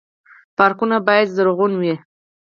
پارکونه 0.57 0.97
باید 1.07 1.33
زرغون 1.35 1.73
وي 1.79 1.95